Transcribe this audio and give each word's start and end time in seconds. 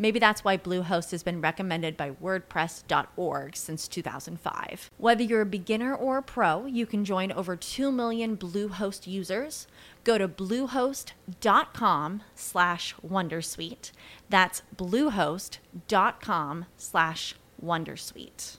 Maybe 0.00 0.18
that's 0.18 0.42
why 0.42 0.56
Bluehost 0.56 1.10
has 1.10 1.22
been 1.22 1.42
recommended 1.42 1.94
by 1.94 2.12
WordPress.org 2.12 3.54
since 3.54 3.86
2005. 3.86 4.90
Whether 4.96 5.22
you're 5.22 5.42
a 5.42 5.46
beginner 5.46 5.94
or 5.94 6.16
a 6.16 6.22
pro, 6.22 6.64
you 6.64 6.86
can 6.86 7.04
join 7.04 7.30
over 7.30 7.54
2 7.54 7.92
million 7.92 8.34
Bluehost 8.38 9.06
users. 9.06 9.66
Go 10.02 10.16
to 10.16 10.26
bluehost.com 10.26 12.22
slash 12.34 12.94
Wondersuite. 13.06 13.92
That's 14.30 14.62
bluehost.com 14.74 16.64
slash 16.78 17.34
Wondersuite. 17.62 18.56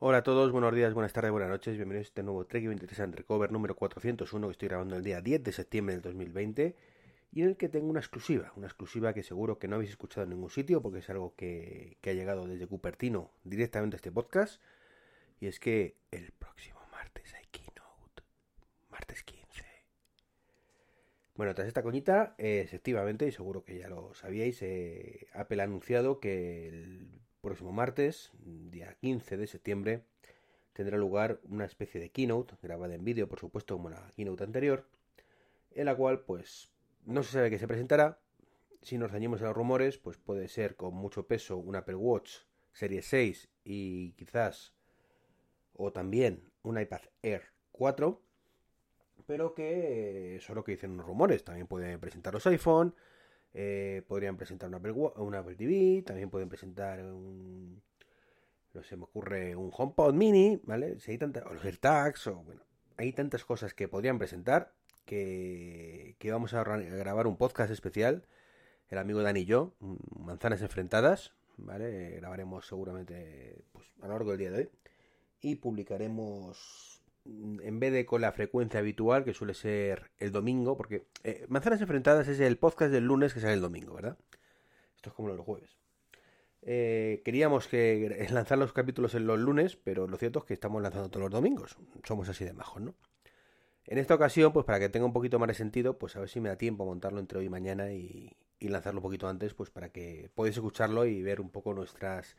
Hola 0.00 0.18
a 0.18 0.22
todos, 0.22 0.52
buenos 0.52 0.72
días, 0.72 0.94
buenas 0.94 1.12
tardes, 1.12 1.32
buenas 1.32 1.50
noches, 1.50 1.76
bienvenidos 1.76 2.06
a 2.06 2.08
este 2.08 2.22
nuevo 2.22 2.46
Trek 2.46 2.64
23 2.64 3.00
Undercover 3.00 3.50
número 3.50 3.74
401 3.74 4.46
que 4.46 4.52
estoy 4.52 4.68
grabando 4.68 4.96
el 4.96 5.02
día 5.02 5.20
10 5.20 5.42
de 5.42 5.52
septiembre 5.52 5.96
del 5.96 6.02
2020 6.02 6.76
y 7.32 7.42
en 7.42 7.48
el 7.48 7.56
que 7.56 7.68
tengo 7.68 7.88
una 7.88 8.00
exclusiva, 8.00 8.52
una 8.56 8.66
exclusiva 8.66 9.12
que 9.12 9.22
seguro 9.22 9.58
que 9.58 9.68
no 9.68 9.76
habéis 9.76 9.90
escuchado 9.90 10.24
en 10.24 10.30
ningún 10.30 10.50
sitio 10.50 10.80
porque 10.80 11.00
es 11.00 11.10
algo 11.10 11.34
que, 11.36 11.98
ha 12.02 12.12
llegado 12.12 12.46
desde 12.46 12.66
Cupertino 12.66 13.30
directamente 13.44 13.96
a 13.96 13.98
este 13.98 14.12
podcast 14.12 14.62
y 15.40 15.46
es 15.46 15.60
que 15.60 15.96
el 16.10 16.32
próximo 16.32 16.80
martes 16.90 17.34
hay 17.34 17.44
keynote, 17.50 18.22
martes 18.90 19.22
15. 19.22 19.64
Bueno, 21.36 21.54
tras 21.54 21.68
esta 21.68 21.82
coñita, 21.82 22.34
eh, 22.38 22.62
efectivamente, 22.64 23.26
y 23.26 23.30
seguro 23.30 23.62
que 23.64 23.78
ya 23.78 23.88
lo 23.88 24.14
sabíais, 24.14 24.60
eh, 24.62 25.28
Apple 25.32 25.60
ha 25.60 25.64
anunciado 25.64 26.18
que 26.18 26.66
el 26.68 27.20
próximo 27.40 27.70
martes, 27.70 28.32
día 28.42 28.96
15 29.00 29.36
de 29.36 29.46
septiembre, 29.46 30.02
tendrá 30.72 30.96
lugar 30.96 31.40
una 31.44 31.64
especie 31.64 32.00
de 32.00 32.10
keynote, 32.10 32.56
grabada 32.62 32.94
en 32.94 33.04
vídeo, 33.04 33.28
por 33.28 33.38
supuesto, 33.38 33.76
como 33.76 33.90
la 33.90 34.10
keynote 34.16 34.42
anterior, 34.42 34.88
en 35.70 35.84
la 35.84 35.94
cual, 35.94 36.20
pues, 36.20 36.72
no 37.08 37.22
se 37.22 37.32
sabe 37.32 37.50
qué 37.50 37.58
se 37.58 37.66
presentará. 37.66 38.20
Si 38.82 38.98
nos 38.98 39.12
dañemos 39.12 39.40
a 39.40 39.46
los 39.46 39.56
rumores, 39.56 39.98
pues 39.98 40.18
puede 40.18 40.46
ser 40.46 40.76
con 40.76 40.94
mucho 40.94 41.26
peso 41.26 41.56
un 41.56 41.74
Apple 41.74 41.96
Watch 41.96 42.40
Serie 42.72 43.02
6 43.02 43.48
y 43.64 44.12
quizás, 44.12 44.74
o 45.72 45.90
también 45.90 46.52
un 46.62 46.78
iPad 46.78 47.00
Air 47.22 47.42
4, 47.72 48.22
pero 49.26 49.54
que 49.54 50.36
eso 50.36 50.52
es 50.52 50.54
lo 50.54 50.62
que 50.62 50.72
dicen 50.72 50.96
los 50.96 51.06
rumores. 51.06 51.44
También 51.44 51.66
pueden 51.66 51.98
presentar 51.98 52.34
los 52.34 52.46
iPhone, 52.46 52.94
eh, 53.54 54.02
podrían 54.06 54.36
presentar 54.36 54.68
un 54.68 54.74
Apple, 54.74 55.38
Apple 55.38 55.56
TV, 55.56 56.02
también 56.02 56.30
pueden 56.30 56.48
presentar 56.48 57.00
un. 57.00 57.82
No 58.74 58.82
se 58.82 58.96
me 58.98 59.04
ocurre 59.04 59.56
un 59.56 59.72
HomePod 59.74 60.12
Mini, 60.12 60.60
¿vale? 60.64 61.00
Si 61.00 61.12
hay 61.12 61.18
tantas, 61.18 61.44
o 61.46 61.54
los 61.54 61.64
AirTags, 61.64 62.26
o 62.26 62.36
bueno, 62.44 62.62
hay 62.98 63.12
tantas 63.14 63.44
cosas 63.46 63.72
que 63.72 63.88
podrían 63.88 64.18
presentar 64.18 64.74
que, 65.08 66.16
que 66.18 66.30
vamos 66.30 66.52
a 66.52 66.62
grabar 66.62 67.26
un 67.26 67.38
podcast 67.38 67.72
especial, 67.72 68.26
el 68.90 68.98
amigo 68.98 69.22
Dani 69.22 69.40
y 69.40 69.44
yo, 69.46 69.72
Manzanas 69.80 70.60
Enfrentadas, 70.60 71.32
¿vale? 71.56 72.10
Grabaremos 72.16 72.66
seguramente 72.66 73.56
pues, 73.72 73.86
a 74.02 74.06
lo 74.06 74.12
largo 74.12 74.30
del 74.30 74.38
día 74.38 74.50
de 74.50 74.58
hoy 74.58 74.70
y 75.40 75.54
publicaremos 75.56 77.00
en 77.24 77.80
vez 77.80 77.92
de 77.92 78.04
con 78.04 78.20
la 78.20 78.32
frecuencia 78.32 78.80
habitual, 78.80 79.24
que 79.24 79.32
suele 79.32 79.54
ser 79.54 80.10
el 80.18 80.30
domingo, 80.30 80.76
porque 80.76 81.06
eh, 81.24 81.46
Manzanas 81.48 81.80
Enfrentadas 81.80 82.28
es 82.28 82.38
el 82.40 82.58
podcast 82.58 82.92
del 82.92 83.04
lunes 83.04 83.32
que 83.32 83.40
sale 83.40 83.54
el 83.54 83.60
domingo, 83.62 83.94
¿verdad? 83.94 84.18
Esto 84.96 85.10
es 85.10 85.14
como 85.14 85.28
los 85.28 85.40
jueves. 85.40 85.78
Eh, 86.62 87.22
queríamos 87.24 87.66
que 87.66 88.26
lanzar 88.30 88.58
los 88.58 88.74
capítulos 88.74 89.14
en 89.14 89.26
los 89.26 89.38
lunes, 89.38 89.76
pero 89.76 90.06
lo 90.06 90.18
cierto 90.18 90.40
es 90.40 90.44
que 90.44 90.54
estamos 90.54 90.82
lanzando 90.82 91.08
todos 91.08 91.22
los 91.22 91.30
domingos. 91.30 91.76
Somos 92.04 92.28
así 92.28 92.44
de 92.44 92.52
majos, 92.52 92.82
¿no? 92.82 92.94
En 93.90 93.96
esta 93.96 94.14
ocasión, 94.14 94.52
pues 94.52 94.66
para 94.66 94.78
que 94.78 94.90
tenga 94.90 95.06
un 95.06 95.14
poquito 95.14 95.38
más 95.38 95.48
de 95.48 95.54
sentido, 95.54 95.98
pues 95.98 96.14
a 96.14 96.20
ver 96.20 96.28
si 96.28 96.40
me 96.40 96.50
da 96.50 96.56
tiempo 96.56 96.82
a 96.82 96.86
montarlo 96.86 97.20
entre 97.20 97.38
hoy 97.38 97.46
y 97.46 97.48
mañana 97.48 97.90
y, 97.90 98.36
lanzarlo 98.60 98.98
un 98.98 99.02
poquito 99.02 99.28
antes, 99.28 99.54
pues 99.54 99.70
para 99.70 99.88
que 99.88 100.30
podáis 100.34 100.56
escucharlo 100.56 101.06
y 101.06 101.22
ver 101.22 101.40
un 101.40 101.48
poco 101.48 101.72
nuestras, 101.72 102.36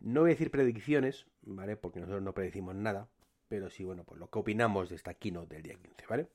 no 0.00 0.22
voy 0.22 0.30
a 0.30 0.34
decir 0.34 0.50
predicciones, 0.50 1.26
¿vale? 1.42 1.76
Porque 1.76 2.00
nosotros 2.00 2.22
no 2.22 2.32
predicimos 2.32 2.74
nada, 2.74 3.10
pero 3.48 3.68
sí, 3.68 3.84
bueno, 3.84 4.04
pues 4.04 4.18
lo 4.18 4.30
que 4.30 4.38
opinamos 4.38 4.88
de 4.88 4.96
esta 4.96 5.12
keynote 5.12 5.56
del 5.56 5.62
día 5.62 5.74
15, 5.74 6.06
¿vale? 6.08 6.28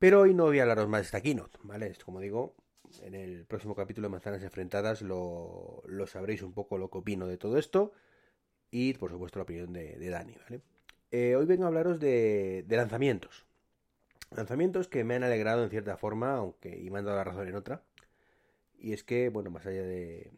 Pero 0.00 0.22
hoy 0.22 0.34
no 0.34 0.46
voy 0.46 0.58
a 0.58 0.62
hablaros 0.62 0.88
más 0.88 1.02
de 1.02 1.04
esta 1.04 1.20
keynote, 1.20 1.56
¿vale? 1.62 1.94
Como 2.04 2.18
digo, 2.18 2.56
en 3.02 3.14
el 3.14 3.46
próximo 3.46 3.76
capítulo 3.76 4.08
de 4.08 4.12
Manzanas 4.12 4.42
Enfrentadas 4.42 5.02
lo, 5.02 5.84
lo 5.86 6.06
sabréis 6.08 6.42
un 6.42 6.52
poco 6.52 6.78
lo 6.78 6.90
que 6.90 6.98
opino 6.98 7.28
de 7.28 7.38
todo 7.38 7.58
esto 7.58 7.92
y, 8.72 8.94
por 8.94 9.12
supuesto, 9.12 9.38
la 9.38 9.44
opinión 9.44 9.72
de, 9.72 9.96
de 9.96 10.08
Dani, 10.08 10.34
¿vale? 10.42 10.62
Eh, 11.10 11.36
hoy 11.36 11.46
vengo 11.46 11.64
a 11.64 11.68
hablaros 11.68 11.98
de, 12.00 12.64
lanzamientos. 12.68 13.46
Lanzamientos 14.30 14.88
que 14.88 15.04
me 15.04 15.14
han 15.14 15.24
alegrado 15.24 15.64
en 15.64 15.70
cierta 15.70 15.96
forma, 15.96 16.34
aunque 16.34 16.76
y 16.78 16.90
me 16.90 16.98
han 16.98 17.06
dado 17.06 17.16
la 17.16 17.24
razón 17.24 17.48
en 17.48 17.54
otra. 17.54 17.82
Y 18.78 18.92
es 18.92 19.04
que, 19.04 19.30
bueno, 19.30 19.50
más 19.50 19.66
allá 19.66 19.82
de, 19.82 20.30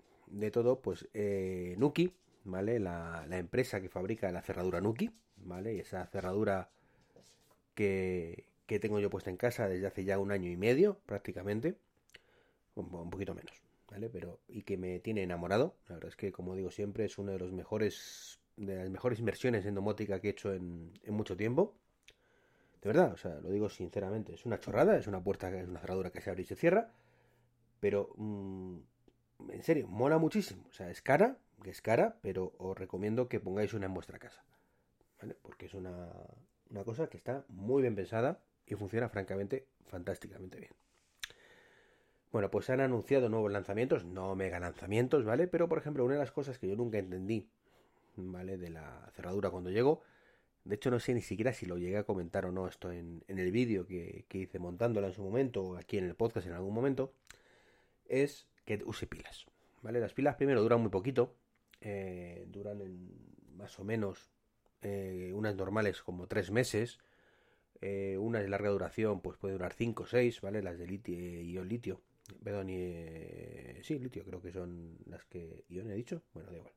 todo, 0.52 0.80
pues 0.80 1.08
eh, 1.12 1.74
Nuki, 1.78 2.14
¿vale? 2.44 2.78
La, 2.78 3.26
empresa 3.30 3.80
que 3.80 3.88
fabrica 3.88 4.30
la 4.30 4.42
cerradura 4.42 4.80
Nuki, 4.80 5.10
¿vale? 5.38 5.74
Y 5.74 5.80
esa 5.80 6.06
cerradura 6.06 6.70
que, 7.74 8.46
que, 8.66 8.78
tengo 8.78 9.00
yo 9.00 9.10
puesta 9.10 9.30
en 9.30 9.36
casa 9.36 9.68
desde 9.68 9.86
hace 9.88 10.04
ya 10.04 10.18
un 10.18 10.30
año 10.30 10.48
y 10.50 10.56
medio, 10.56 11.00
prácticamente. 11.06 11.74
Un, 12.76 12.94
un, 12.94 13.10
poquito 13.10 13.34
menos, 13.34 13.60
¿vale? 13.90 14.08
Pero, 14.08 14.40
y 14.48 14.62
que 14.62 14.76
me 14.76 15.00
tiene 15.00 15.24
enamorado. 15.24 15.74
La 15.88 15.96
verdad 15.96 16.10
es 16.10 16.16
que, 16.16 16.30
como 16.30 16.54
digo 16.54 16.70
siempre, 16.70 17.04
es 17.04 17.18
uno 17.18 17.32
de 17.32 17.40
los 17.40 17.52
mejores, 17.52 18.40
de 18.56 18.76
las 18.76 18.90
mejores 18.90 19.18
inversiones 19.18 19.66
en 19.66 19.74
domótica 19.74 20.20
que 20.20 20.28
he 20.28 20.30
hecho 20.30 20.52
en, 20.52 20.92
mucho 21.08 21.36
tiempo. 21.36 21.76
De 22.82 22.88
verdad, 22.88 23.12
o 23.12 23.16
sea, 23.16 23.40
lo 23.40 23.50
digo 23.50 23.68
sinceramente, 23.68 24.34
es 24.34 24.46
una 24.46 24.58
chorrada, 24.58 24.96
es 24.96 25.06
una 25.06 25.22
puerta, 25.22 25.50
es 25.50 25.68
una 25.68 25.80
cerradura 25.80 26.10
que 26.10 26.20
se 26.20 26.30
abre 26.30 26.42
y 26.42 26.46
se 26.46 26.56
cierra, 26.56 26.92
pero 27.78 28.12
mmm, 28.16 28.78
en 29.48 29.62
serio, 29.62 29.86
mola 29.88 30.18
muchísimo. 30.18 30.64
O 30.68 30.72
sea, 30.72 30.90
es 30.90 31.02
cara, 31.02 31.38
es 31.64 31.82
cara, 31.82 32.18
pero 32.22 32.52
os 32.58 32.76
recomiendo 32.76 33.28
que 33.28 33.40
pongáis 33.40 33.74
una 33.74 33.86
en 33.86 33.94
vuestra 33.94 34.18
casa. 34.18 34.44
¿Vale? 35.20 35.36
Porque 35.42 35.66
es 35.66 35.74
una, 35.74 36.08
una 36.70 36.84
cosa 36.84 37.08
que 37.08 37.16
está 37.16 37.44
muy 37.48 37.82
bien 37.82 37.94
pensada 37.94 38.40
y 38.66 38.74
funciona 38.74 39.08
francamente 39.08 39.66
fantásticamente 39.86 40.58
bien. 40.58 40.72
Bueno, 42.32 42.50
pues 42.50 42.66
se 42.66 42.72
han 42.72 42.80
anunciado 42.80 43.28
nuevos 43.28 43.50
lanzamientos, 43.50 44.04
no 44.04 44.36
mega 44.36 44.60
lanzamientos, 44.60 45.24
¿vale? 45.24 45.48
Pero 45.48 45.68
por 45.68 45.78
ejemplo, 45.78 46.04
una 46.04 46.14
de 46.14 46.20
las 46.20 46.30
cosas 46.30 46.58
que 46.58 46.68
yo 46.68 46.76
nunca 46.76 46.98
entendí, 46.98 47.50
¿vale? 48.16 48.56
De 48.56 48.70
la 48.70 49.10
cerradura 49.14 49.50
cuando 49.50 49.70
llegó, 49.70 50.02
de 50.64 50.74
hecho 50.74 50.90
no 50.90 51.00
sé 51.00 51.14
ni 51.14 51.22
siquiera 51.22 51.52
si 51.52 51.66
lo 51.66 51.78
llegué 51.78 51.98
a 51.98 52.04
comentar 52.04 52.46
o 52.46 52.52
no 52.52 52.68
esto 52.68 52.92
en, 52.92 53.24
en 53.28 53.38
el 53.38 53.50
vídeo 53.50 53.86
que, 53.86 54.26
que, 54.28 54.38
hice 54.38 54.58
montándola 54.58 55.08
en 55.08 55.14
su 55.14 55.22
momento 55.22 55.62
o 55.64 55.76
aquí 55.76 55.98
en 55.98 56.04
el 56.04 56.14
podcast 56.14 56.46
en 56.46 56.52
algún 56.52 56.74
momento, 56.74 57.12
es 58.06 58.48
que 58.64 58.82
use 58.84 59.06
pilas, 59.06 59.46
¿vale? 59.82 60.00
Las 60.00 60.12
pilas 60.12 60.36
primero 60.36 60.62
duran 60.62 60.80
muy 60.80 60.90
poquito, 60.90 61.34
eh, 61.80 62.44
duran 62.48 62.80
en 62.82 63.10
más 63.56 63.78
o 63.78 63.84
menos 63.84 64.30
eh, 64.82 65.32
unas 65.34 65.56
normales 65.56 66.02
como 66.02 66.26
3 66.26 66.50
meses, 66.50 66.98
eh, 67.80 68.18
una 68.18 68.40
de 68.40 68.48
larga 68.48 68.70
duración 68.70 69.20
pues 69.20 69.38
puede 69.38 69.54
durar 69.54 69.72
5 69.72 70.02
o 70.02 70.06
6, 70.06 70.40
¿vale? 70.42 70.62
Las 70.62 70.78
de 70.78 70.86
litio, 70.86 71.16
ion 71.16 71.68
litio, 71.68 72.02
perdón, 72.44 72.68
y, 72.70 73.82
sí, 73.82 73.98
litio 73.98 74.24
creo 74.24 74.42
que 74.42 74.52
son 74.52 74.98
las 75.06 75.24
que 75.24 75.64
ion 75.68 75.90
he 75.90 75.94
dicho, 75.94 76.22
bueno, 76.34 76.50
da 76.50 76.58
igual. 76.58 76.74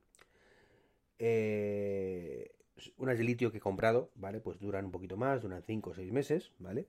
Unas 2.96 3.18
de 3.18 3.24
litio 3.24 3.50
que 3.50 3.58
he 3.58 3.60
comprado, 3.60 4.10
¿vale? 4.14 4.40
Pues 4.40 4.58
duran 4.58 4.86
un 4.86 4.90
poquito 4.92 5.16
más, 5.16 5.42
duran 5.42 5.62
5 5.62 5.90
o 5.90 5.94
6 5.94 6.12
meses, 6.12 6.52
¿vale? 6.58 6.86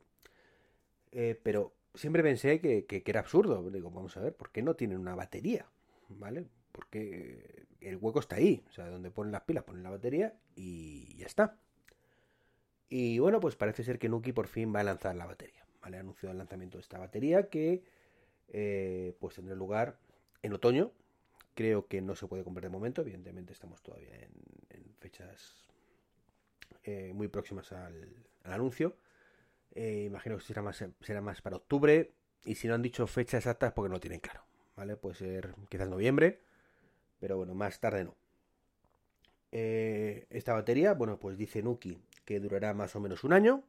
pero 1.43 1.73
siempre 1.95 2.23
pensé 2.23 2.59
que, 2.59 3.03
era 3.05 3.19
absurdo. 3.19 3.69
Digo, 3.69 3.91
vamos 3.91 4.15
a 4.17 4.21
ver, 4.21 4.35
¿por 4.35 4.51
qué 4.51 4.61
no 4.61 4.75
tienen 4.75 4.97
una 4.97 5.15
batería? 5.15 5.65
¿Vale? 6.09 6.45
Porque 6.71 7.65
el 7.81 7.97
hueco 7.97 8.19
está 8.19 8.35
ahí. 8.37 8.63
O 8.69 8.71
sea, 8.71 8.87
donde 8.89 9.11
ponen 9.11 9.31
las 9.31 9.41
pilas, 9.41 9.63
ponen 9.63 9.83
la 9.83 9.89
batería 9.89 10.33
y 10.55 11.15
ya 11.17 11.25
está. 11.25 11.57
Y 12.89 13.19
bueno, 13.19 13.39
pues 13.39 13.55
parece 13.55 13.83
ser 13.83 13.99
que 13.99 14.09
Nuki 14.09 14.31
por 14.31 14.47
fin 14.47 14.73
va 14.73 14.81
a 14.81 14.83
lanzar 14.83 15.15
la 15.15 15.25
batería. 15.25 15.65
¿vale? 15.81 15.97
Ha 15.97 16.01
anunciado 16.01 16.31
el 16.31 16.37
lanzamiento 16.37 16.77
de 16.77 16.81
esta 16.81 16.99
batería 16.99 17.49
que 17.49 17.83
eh, 18.49 19.15
pues 19.19 19.35
tendrá 19.35 19.55
lugar 19.55 19.97
en 20.41 20.53
otoño. 20.53 20.91
Creo 21.55 21.87
que 21.87 22.01
no 22.01 22.15
se 22.15 22.27
puede 22.27 22.43
comprar 22.43 22.63
de 22.63 22.69
momento, 22.69 23.01
evidentemente 23.01 23.53
estamos 23.53 23.81
todavía 23.81 24.13
en, 24.13 24.95
fechas 24.99 25.69
eh, 26.83 27.11
muy 27.13 27.27
próximas 27.27 27.71
al, 27.71 28.27
anuncio. 28.43 28.97
Eh, 29.73 30.03
imagino 30.07 30.37
que 30.37 30.43
será 30.43 30.61
más, 30.61 30.83
será 31.01 31.21
más 31.21 31.41
para 31.41 31.55
octubre. 31.55 32.11
Y 32.43 32.55
si 32.55 32.67
no 32.67 32.75
han 32.75 32.81
dicho 32.81 33.07
fecha 33.07 33.37
exacta 33.37 33.67
es 33.67 33.73
porque 33.73 33.89
no 33.89 33.99
tienen 33.99 34.19
claro. 34.19 34.41
¿Vale? 34.75 34.97
Puede 34.97 35.15
ser 35.15 35.55
quizás 35.69 35.87
noviembre. 35.87 36.41
Pero 37.19 37.37
bueno, 37.37 37.55
más 37.55 37.79
tarde 37.79 38.03
no. 38.03 38.15
esta 39.51 40.53
batería, 40.53 40.93
bueno, 40.93 41.17
pues 41.17 41.37
dice 41.37 41.63
Nuki 41.63 41.97
que 42.25 42.39
durará 42.39 42.73
más 42.73 42.95
o 42.95 42.99
menos 42.99 43.23
un 43.23 43.33
año. 43.33 43.63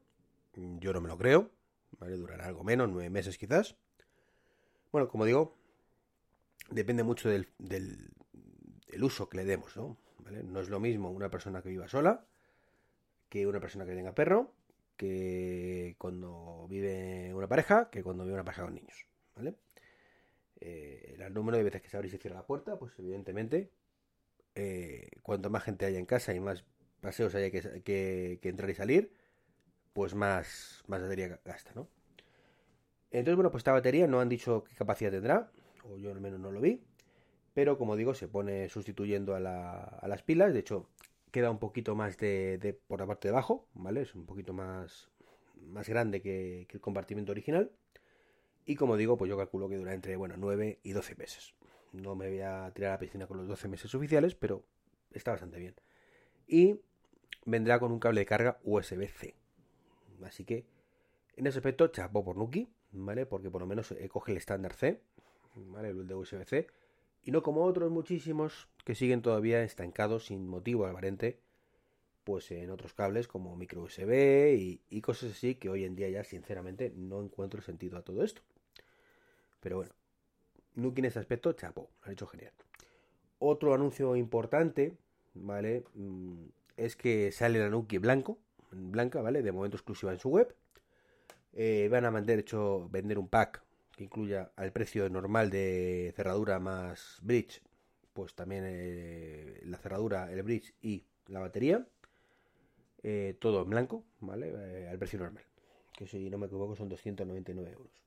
Yo 0.55 0.93
no 0.93 1.01
me 1.01 1.09
lo 1.09 1.17
creo. 1.17 1.51
¿Vale? 1.99 2.17
Durará 2.17 2.47
algo 2.47 2.65
menos, 2.65 2.89
nueve 2.89 3.11
meses 3.11 3.39
quizás. 3.39 3.77
Bueno, 4.91 5.09
como 5.09 5.25
digo, 5.25 5.57
depende 6.71 7.03
mucho 7.03 7.29
del, 7.29 7.49
del, 7.59 8.11
uso 9.01 9.29
que 9.29 9.39
le 9.39 9.45
demos, 9.45 9.77
¿no? 9.77 9.99
No 10.45 10.61
es 10.61 10.69
lo 10.69 10.81
mismo 10.81 11.11
una 11.11 11.31
persona 11.31 11.63
que 11.63 11.69
viva 11.69 11.87
sola 11.87 12.27
que 13.29 13.47
una 13.47 13.61
persona 13.61 13.85
que 13.87 13.95
tenga 13.95 14.15
perro, 14.15 14.55
que 14.97 15.97
cuando 15.99 16.67
vive 16.69 17.35
una 17.35 17.49
pareja, 17.49 17.91
que 17.91 18.03
cuando 18.03 18.25
vive 18.25 18.35
una 18.35 18.45
pareja 18.45 18.65
con 18.65 18.75
niños, 18.75 19.07
¿vale? 19.35 19.55
Eh, 20.61 21.17
el 21.19 21.35
número 21.35 21.59
de 21.59 21.65
veces 21.65 21.83
que 21.83 21.89
se 21.89 21.97
abre 21.97 22.09
y 22.09 22.11
se 22.11 22.19
cierra 22.19 22.37
la 22.37 22.47
puerta, 22.47 22.79
pues 22.79 22.93
evidentemente, 22.99 23.71
eh, 24.55 25.11
cuanto 25.23 25.51
más 25.51 25.65
gente 25.65 25.87
haya 25.87 25.99
en 25.99 26.07
casa 26.07 26.35
y 26.35 26.41
más 26.41 26.65
paseos 27.01 27.35
haya 27.35 27.51
que, 27.51 27.83
que, 27.83 28.39
que 28.41 28.49
entrar 28.49 28.71
y 28.71 28.75
salir, 28.75 29.13
pues 29.93 30.15
más, 30.15 30.83
más 30.87 31.03
batería 31.03 31.41
gasta, 31.45 31.73
¿no? 31.75 31.89
Entonces, 33.11 33.37
bueno, 33.37 33.51
pues 33.51 33.61
esta 33.61 33.73
batería 33.73 34.07
no 34.07 34.21
han 34.21 34.29
dicho 34.29 34.65
qué 34.65 34.75
capacidad 34.75 35.11
tendrá, 35.11 35.51
o 35.91 35.99
yo 35.99 36.13
al 36.13 36.21
menos 36.21 36.41
no 36.41 36.51
lo 36.51 36.61
vi, 36.61 36.83
pero 37.55 37.79
como 37.79 37.97
digo, 37.97 38.15
se 38.15 38.29
pone 38.29 38.69
sustituyendo 38.69 39.35
a, 39.35 39.41
las 39.41 40.23
pilas, 40.23 40.53
de 40.53 40.61
hecho, 40.61 40.89
queda 41.31 41.51
un 41.51 41.59
poquito 41.59 41.95
más 41.95 42.19
de, 42.19 42.79
por 42.87 43.01
la 43.01 43.07
parte 43.07 43.29
de 43.29 43.33
abajo, 43.33 43.67
¿vale? 43.75 44.03
Es 44.03 44.15
un 44.15 44.27
poquito 44.27 44.53
más, 44.53 45.09
más 45.63 45.89
grande 45.89 46.21
que, 46.21 46.67
el 46.71 46.81
compartimento 46.81 47.33
original. 47.33 47.71
Y 48.67 48.75
como 48.75 48.97
digo, 48.97 49.17
pues 49.17 49.29
yo 49.29 49.37
calculo 49.37 49.69
que 49.69 49.77
dura 49.77 49.95
entre, 49.95 50.17
bueno, 50.17 50.35
9 50.37 50.81
y 50.83 50.93
12 50.93 51.15
meses. 51.17 51.55
No 51.93 52.15
me 52.15 52.29
voy 52.29 52.41
a 52.41 52.71
tirar 52.75 52.91
a 52.91 52.95
la 52.95 52.99
piscina 52.99 53.27
con 53.27 53.39
los 53.39 53.49
12 53.49 53.69
meses 53.69 53.95
oficiales, 53.95 54.35
pero 54.35 54.65
está 55.13 55.31
bastante 55.31 55.59
bien. 55.59 55.75
Y 56.47 56.81
vendrá 57.45 57.79
con 57.79 57.93
un 57.93 58.01
cable 58.01 58.21
de 58.21 58.27
carga 58.27 58.59
USB-C. 58.65 59.35
Así 60.25 60.45
que, 60.45 60.67
en 61.37 61.47
ese 61.47 61.59
aspecto, 61.59 61.89
chapo 61.89 62.25
por 62.25 62.37
Nuki. 62.37 62.69
¿vale? 62.93 63.27
Porque 63.27 63.51
por 63.51 63.61
lo 63.61 63.67
menos 63.67 63.93
eh, 63.93 64.09
coge 64.09 64.33
el 64.33 64.39
estándar 64.39 64.73
C, 64.73 65.01
¿vale? 65.57 65.91
El 65.91 66.07
de 66.07 66.15
USB-C. 66.15 66.67
Y 67.23 67.31
no 67.33 67.43
como 67.43 67.65
otros 67.65 67.91
muchísimos 67.91 68.69
que 68.85 68.95
siguen 68.95 69.23
todavía 69.23 69.63
estancados 69.63 70.27
sin 70.27 70.47
motivo 70.47 70.87
aparente, 70.87 71.41
pues 72.25 72.51
en 72.51 72.71
otros 72.71 72.93
cables 72.93 73.29
como 73.29 73.57
micro 73.57 73.83
USB 73.83 74.81
y, 74.91 75.01
cosas 75.01 75.33
así 75.33 75.55
que 75.57 75.69
hoy 75.69 75.85
en 75.85 75.97
día 75.97 76.09
ya 76.09 76.25
sinceramente 76.25 76.93
no 76.97 77.23
encuentro 77.23 77.63
sentido 77.63 77.99
a 77.99 78.03
todo 78.03 78.23
esto. 78.23 78.43
Pero 79.61 79.77
bueno, 79.77 79.93
Nuki 80.75 81.01
en 81.01 81.07
ese 81.07 81.19
aspecto, 81.19 81.53
chapo, 81.53 81.91
lo 82.01 82.07
han 82.07 82.13
hecho 82.13 82.27
genial. 82.27 82.53
Otro 83.39 83.75
anuncio 83.75 84.17
importante, 84.17 84.97
¿vale? 85.35 85.85
Mm, 85.95 86.47
es 86.77 86.97
que 86.97 87.33
sale 87.33 87.59
la 87.59 87.69
Nuki 87.69 87.99
blanco, 87.99 88.39
blanca, 88.71 89.21
¿vale? 89.23 89.43
De 89.43 89.53
momento 89.53 89.77
exclusiva 89.77 90.13
en 90.13 90.19
su 90.19 90.29
web. 90.29 90.55
Eh, 91.53 91.89
van 91.91 92.05
a 92.05 92.11
vender, 92.11 92.39
hecho, 92.41 92.89
vender 92.91 93.19
un 93.19 93.29
pack 93.29 93.66
que 93.97 94.05
incluya 94.05 94.53
al 94.57 94.73
precio 94.73 95.09
normal 95.09 95.51
de 95.51 96.13
cerradura 96.15 96.61
más 96.61 97.19
bridge, 97.23 97.63
pues 98.13 98.35
también 98.35 98.65
eh, 98.67 99.61
la 99.65 99.79
cerradura, 99.79 100.31
el 100.31 100.43
bridge 100.43 100.75
y 100.83 101.05
la 101.29 101.41
batería. 101.41 101.87
Eh, 103.03 103.37
todo 103.41 103.63
en 103.63 103.71
blanco, 103.71 104.05
¿vale? 104.21 104.89
al 104.89 104.99
precio 104.99 105.19
normal. 105.19 105.45
Que 105.97 106.07
si 106.07 106.29
no 106.29 106.39
me 106.39 106.47
equivoco 106.47 106.77
son 106.77 106.89
299 106.89 107.71
euros. 107.71 108.07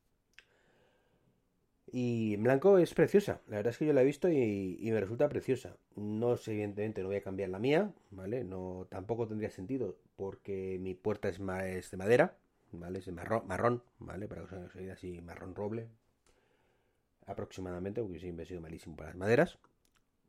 Y 1.91 2.35
en 2.35 2.43
blanco 2.43 2.77
es 2.77 2.93
preciosa. 2.93 3.41
La 3.47 3.57
verdad 3.57 3.71
es 3.71 3.77
que 3.79 3.85
yo 3.85 3.93
la 3.93 4.01
he 4.01 4.05
visto 4.05 4.29
y, 4.29 4.77
me 4.81 4.99
resulta 4.99 5.27
preciosa. 5.27 5.75
No 5.95 6.37
sé, 6.37 6.51
evidentemente, 6.51 7.01
no 7.01 7.07
voy 7.07 7.17
a 7.17 7.23
cambiar 7.23 7.49
la 7.49 7.59
mía, 7.59 7.91
¿vale? 8.11 8.43
No, 8.43 8.87
tampoco 8.89 9.27
tendría 9.27 9.49
sentido 9.49 9.97
porque 10.15 10.77
mi 10.79 10.93
puerta 10.93 11.29
es, 11.29 11.39
es 11.39 11.91
de 11.91 11.97
madera, 11.97 12.37
¿vale? 12.71 12.99
Es 12.99 13.07
marrón, 13.11 13.47
marrón, 13.47 13.83
¿vale? 13.99 14.27
Para 14.27 14.45
que 14.45 14.55
os 14.55 14.75
así, 14.91 15.21
marrón 15.21 15.55
roble, 15.55 15.89
aproximadamente, 17.25 18.01
porque 18.01 18.19
siempre 18.19 18.45
sido 18.45 18.61
malísimo 18.61 18.95
para 18.95 19.09
las 19.09 19.17
maderas. 19.17 19.59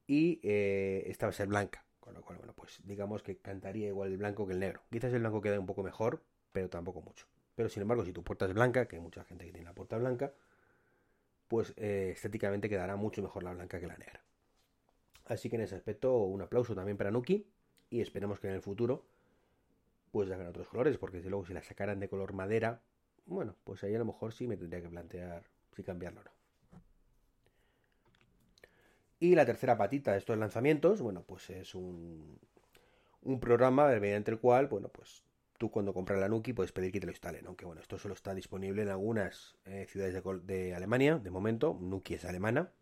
Y 0.06 0.40
eh, 0.42 1.04
esta 1.06 1.26
va 1.26 1.30
a 1.30 1.34
ser 1.34 1.48
blanca, 1.48 1.84
con 2.00 2.14
lo 2.14 2.22
cual, 2.22 2.38
bueno, 2.38 2.52
pues 2.54 2.80
digamos 2.84 3.22
que 3.22 3.38
cantaría 3.38 3.88
igual 3.88 4.10
el 4.10 4.18
blanco 4.18 4.46
que 4.46 4.54
el 4.54 4.60
negro. 4.60 4.82
Quizás 4.90 5.12
el 5.12 5.20
blanco 5.20 5.40
queda 5.40 5.58
un 5.58 5.66
poco 5.66 5.82
mejor, 5.82 6.22
pero 6.52 6.68
tampoco 6.68 7.00
mucho. 7.00 7.26
Pero 7.54 7.68
sin 7.68 7.82
embargo, 7.82 8.04
si 8.04 8.12
tu 8.12 8.22
puerta 8.22 8.46
es 8.46 8.54
blanca, 8.54 8.86
que 8.86 8.96
hay 8.96 9.02
mucha 9.02 9.24
gente 9.24 9.46
que 9.46 9.52
tiene 9.52 9.66
la 9.66 9.74
puerta 9.74 9.98
blanca, 9.98 10.32
pues 11.48 11.74
eh, 11.76 12.10
estéticamente 12.12 12.68
quedará 12.68 12.96
mucho 12.96 13.22
mejor 13.22 13.42
la 13.42 13.52
blanca 13.52 13.80
que 13.80 13.86
la 13.86 13.96
negra. 13.96 14.22
Así 15.26 15.48
que 15.48 15.56
en 15.56 15.62
ese 15.62 15.76
aspecto, 15.76 16.16
un 16.16 16.42
aplauso 16.42 16.74
también 16.74 16.96
para 16.96 17.10
Nuki 17.10 17.46
y 17.88 18.00
esperemos 18.00 18.40
que 18.40 18.48
en 18.48 18.54
el 18.54 18.62
futuro 18.62 19.04
pues 20.10 20.30
hagan 20.30 20.46
otros 20.46 20.68
colores, 20.68 20.98
porque 20.98 21.18
desde 21.18 21.30
luego 21.30 21.46
si 21.46 21.54
la 21.54 21.62
sacaran 21.62 22.00
de 22.00 22.08
color 22.08 22.32
madera, 22.32 22.82
bueno, 23.26 23.56
pues 23.64 23.84
ahí 23.84 23.94
a 23.94 23.98
lo 23.98 24.04
mejor 24.04 24.32
sí 24.32 24.46
me 24.46 24.56
tendría 24.56 24.82
que 24.82 24.88
plantear 24.88 25.44
si 25.74 25.82
cambiarlo 25.82 26.20
o 26.20 26.24
no. 26.24 26.30
Y 29.20 29.34
la 29.34 29.44
tercera 29.44 29.76
patita 29.76 30.12
de 30.12 30.18
estos 30.18 30.38
lanzamientos, 30.38 31.02
bueno, 31.02 31.22
pues 31.26 31.50
es 31.50 31.74
un, 31.74 32.38
un 33.22 33.40
programa 33.40 33.88
mediante 34.00 34.30
el 34.30 34.38
cual, 34.38 34.66
bueno, 34.66 34.88
pues 34.88 35.22
tú 35.58 35.70
cuando 35.70 35.92
compras 35.92 36.18
la 36.18 36.28
Nuki 36.28 36.54
puedes 36.54 36.72
pedir 36.72 36.90
que 36.90 37.00
te 37.00 37.06
lo 37.06 37.12
instalen, 37.12 37.46
aunque 37.46 37.66
bueno, 37.66 37.82
esto 37.82 37.98
solo 37.98 38.14
está 38.14 38.34
disponible 38.34 38.80
en 38.82 38.88
algunas 38.88 39.58
eh, 39.66 39.86
ciudades 39.90 40.14
de, 40.14 40.40
de, 40.54 40.74
Alemania, 40.74 41.18
de 41.18 41.30
momento, 41.30 41.76
Nuki 41.78 42.14
es 42.14 42.24
alemana, 42.24 42.72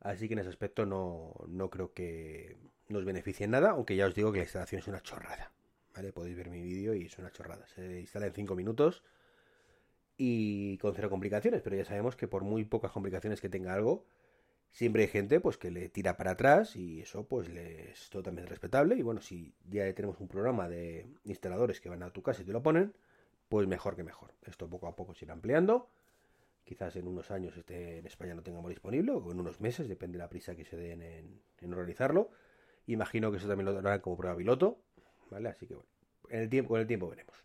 así 0.00 0.26
que 0.26 0.34
en 0.34 0.40
ese 0.40 0.48
aspecto 0.48 0.84
no, 0.84 1.32
no 1.46 1.70
creo 1.70 1.92
que 1.94 2.58
nos 2.88 3.04
beneficie 3.04 3.44
en 3.44 3.52
nada, 3.52 3.70
aunque 3.70 3.94
ya 3.94 4.06
os 4.06 4.16
digo 4.16 4.32
que 4.32 4.38
la 4.38 4.44
instalación 4.44 4.80
es 4.80 4.88
una 4.88 5.00
chorrada. 5.00 5.52
Podéis 5.92 6.36
ver 6.36 6.50
mi 6.50 6.62
vídeo 6.62 6.94
y 6.94 7.06
es 7.06 7.18
una 7.18 7.30
chorrada. 7.30 7.66
Se 7.66 8.00
instala 8.00 8.26
en 8.26 8.32
5 8.32 8.54
minutos 8.54 9.02
y 10.16 10.78
con 10.78 10.94
cero 10.94 11.10
complicaciones, 11.10 11.62
pero 11.62 11.76
ya 11.76 11.84
sabemos 11.84 12.16
que 12.16 12.28
por 12.28 12.44
muy 12.44 12.64
pocas 12.64 12.92
complicaciones 12.92 13.40
que 13.40 13.48
tenga 13.48 13.74
algo, 13.74 14.04
siempre 14.70 15.02
hay 15.02 15.08
gente 15.08 15.40
pues 15.40 15.56
que 15.58 15.70
le 15.70 15.88
tira 15.88 16.16
para 16.16 16.32
atrás 16.32 16.76
y 16.76 17.00
eso 17.00 17.26
pues 17.26 17.48
es 17.48 18.10
totalmente 18.10 18.48
respetable 18.48 18.96
y 18.96 19.02
bueno, 19.02 19.20
si 19.20 19.54
ya 19.68 19.92
tenemos 19.94 20.20
un 20.20 20.28
programa 20.28 20.68
de 20.68 21.06
instaladores 21.24 21.80
que 21.80 21.88
van 21.88 22.02
a 22.02 22.10
tu 22.10 22.22
casa 22.22 22.42
y 22.42 22.44
te 22.44 22.52
lo 22.52 22.62
ponen, 22.62 22.94
pues 23.48 23.66
mejor 23.66 23.96
que 23.96 24.04
mejor. 24.04 24.32
Esto 24.46 24.68
poco 24.68 24.86
a 24.86 24.96
poco 24.96 25.14
se 25.14 25.24
irá 25.24 25.34
ampliando. 25.34 25.90
Quizás 26.64 26.94
en 26.96 27.08
unos 27.08 27.30
años 27.30 27.56
este 27.56 27.98
en 27.98 28.06
España 28.06 28.34
no 28.34 28.42
tengamos 28.42 28.70
disponible, 28.70 29.12
o 29.12 29.32
en 29.32 29.40
unos 29.40 29.60
meses, 29.60 29.88
depende 29.88 30.16
de 30.16 30.24
la 30.24 30.28
prisa 30.28 30.54
que 30.54 30.64
se 30.64 30.76
den 30.76 31.02
en, 31.02 31.42
en 31.60 31.72
realizarlo. 31.72 32.30
Imagino 32.86 33.30
que 33.30 33.38
eso 33.38 33.48
también 33.48 33.66
lo 33.66 33.74
darán 33.74 34.00
como 34.00 34.16
prueba 34.16 34.36
piloto, 34.36 34.78
¿vale? 35.32 35.48
Así 35.48 35.66
que 35.66 35.74
bueno, 35.74 35.88
en 36.28 36.40
el 36.42 36.48
tiempo, 36.48 36.68
con 36.70 36.80
el 36.80 36.86
tiempo 36.86 37.08
veremos. 37.08 37.44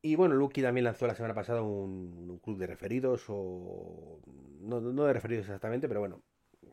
Y 0.00 0.14
bueno, 0.14 0.36
Lucky 0.36 0.62
también 0.62 0.84
lanzó 0.84 1.06
la 1.06 1.14
semana 1.14 1.34
pasada 1.34 1.62
un, 1.62 2.38
club 2.42 2.58
de 2.58 2.66
referidos, 2.66 3.24
o 3.28 4.20
no, 4.60 4.80
de 4.80 5.12
referidos 5.12 5.46
exactamente, 5.46 5.88
pero 5.88 6.00
bueno, 6.00 6.22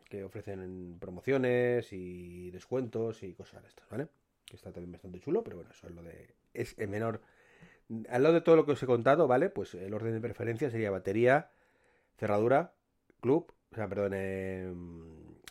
que 0.06 0.24
ofrecen 0.24 0.98
promociones 1.00 1.92
y 1.92 2.52
descuentos 2.52 3.24
y 3.24 3.34
cosas 3.34 3.64
de 3.64 3.70
estas, 3.70 3.90
¿vale? 3.90 4.08
Que 4.46 4.56
está 4.56 4.72
también 4.72 4.92
bastante 4.92 5.20
chulo, 5.20 5.44
pero 5.44 5.58
bueno, 5.58 5.72
eso 5.72 5.88
es 5.88 5.96
lo 5.96 6.04
de... 6.04 6.36
Es 6.54 6.78
el 6.78 6.88
menor... 6.90 7.22
Al 8.10 8.24
lado 8.24 8.36
de 8.36 8.42
todo 8.42 8.56
lo 8.56 8.66
que 8.66 8.74
os 8.74 8.84
he 8.84 8.86
contado, 8.86 9.28
¿vale? 9.28 9.50
Pues 9.50 9.74
el 9.74 9.94
orden 9.94 10.14
de 10.14 10.22
preferencia 10.22 10.70
sería 10.70 10.92
batería, 10.92 11.52
cerradura, 12.18 12.74
club, 13.22 13.52
o 13.72 13.76
sea, 13.76 13.88
perdón, 13.88 14.14
eh, 14.16 14.72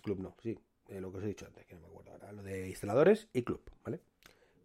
club 0.03 0.21
no, 0.21 0.37
sí, 0.41 0.59
eh, 0.89 1.01
lo 1.01 1.11
que 1.11 1.19
os 1.19 1.25
he 1.25 1.29
dicho 1.29 1.47
antes, 1.47 1.67
que 1.67 1.75
no 1.75 1.81
me 1.81 1.87
acuerdo 1.87 1.94
lo 2.35 2.43
de 2.43 2.69
instaladores 2.69 3.29
y 3.33 3.43
club, 3.43 3.61
¿vale? 3.85 4.01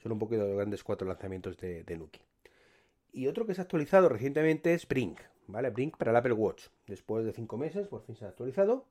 Son 0.02 0.12
un 0.12 0.20
poquito 0.20 0.46
los 0.46 0.56
grandes 0.56 0.84
cuatro 0.84 1.08
lanzamientos 1.08 1.58
de, 1.58 1.98
Nuki. 1.98 2.22
Y 3.12 3.28
otro 3.28 3.46
que 3.46 3.54
se 3.54 3.62
ha 3.62 3.64
actualizado 3.64 4.08
recientemente 4.08 4.74
es 4.74 4.88
Brink, 4.88 5.20
¿vale? 5.48 5.70
Brink 5.70 5.98
para 5.98 6.12
el 6.12 6.18
Apple 6.18 6.34
Watch. 6.34 6.68
Después 6.88 7.26
de 7.26 7.34
cinco 7.34 7.58
meses, 7.58 7.88
por 7.88 8.04
fin 8.04 8.16
se 8.16 8.26
ha 8.26 8.30
actualizado. 8.30 8.86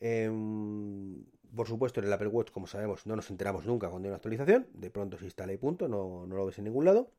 Em, 0.00 1.24
por 1.54 1.66
supuesto, 1.66 2.00
en 2.00 2.06
el 2.06 2.12
Apple 2.12 2.28
Watch, 2.28 2.50
como 2.50 2.66
sabemos, 2.66 3.06
no 3.06 3.16
nos 3.16 3.30
enteramos 3.30 3.66
nunca 3.66 3.88
cuando 3.88 4.06
hay 4.06 4.10
una 4.10 4.16
actualización. 4.16 4.68
De 4.74 4.90
pronto 4.90 5.18
se 5.18 5.24
instala 5.24 5.52
y 5.52 5.56
punto, 5.56 5.88
no, 5.88 6.26
lo 6.26 6.46
ves 6.46 6.58
en 6.58 6.64
ningún 6.64 6.84
lado. 6.84 7.10